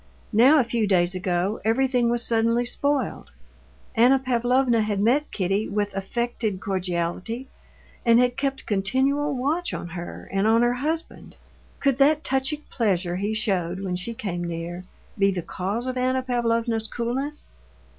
[0.33, 3.31] Now, a few days ago, everything was suddenly spoiled.
[3.93, 7.49] Anna Pavlovna had met Kitty with affected cordiality,
[8.03, 11.35] and had kept continual watch on her and on her husband.
[11.79, 14.85] Could that touching pleasure he showed when she came near
[15.19, 17.45] be the cause of Anna Pavlovna's coolness?